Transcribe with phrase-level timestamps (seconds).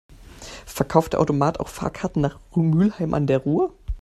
[0.65, 3.71] Verkauft der Automat auch Fahrkarten nach Mülheim an der Ruhr?